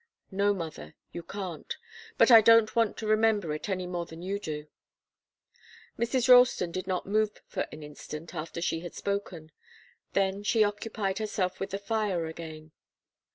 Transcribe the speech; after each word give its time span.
"No, 0.31 0.51
mother, 0.51 0.95
you 1.11 1.21
can't. 1.21 1.77
But 2.17 2.31
I 2.31 2.41
don't 2.41 2.75
want 2.75 2.97
to 2.97 3.05
remember 3.05 3.53
it, 3.53 3.69
any 3.69 3.85
more 3.85 4.07
than 4.07 4.23
you 4.23 4.39
do." 4.39 4.65
Mrs. 5.95 6.27
Ralston 6.27 6.71
did 6.71 6.87
not 6.87 7.05
move 7.05 7.39
for 7.45 7.67
an 7.71 7.83
instant 7.83 8.33
after 8.33 8.61
he 8.61 8.79
had 8.79 8.95
spoken. 8.95 9.51
Then 10.13 10.41
she 10.41 10.63
occupied 10.63 11.19
herself 11.19 11.59
with 11.59 11.69
the 11.69 11.77
fire 11.77 12.25
again. 12.25 12.71